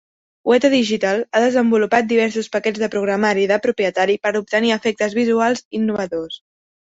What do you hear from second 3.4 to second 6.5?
de propietari per obtenir efectes visuals innovadors.